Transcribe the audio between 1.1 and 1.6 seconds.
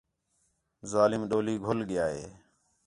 ڈولی